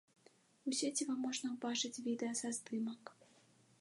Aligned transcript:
У 0.69 0.73
сеціве 0.77 1.15
можна 1.25 1.51
ўбачыць 1.57 2.01
відэа 2.07 2.33
са 2.41 2.47
здымак. 2.59 3.03